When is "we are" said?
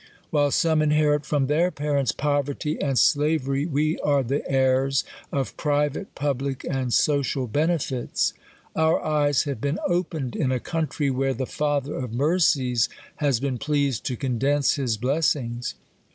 3.67-4.23